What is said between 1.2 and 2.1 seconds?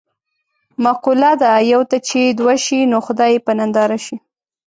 ده: یوه ته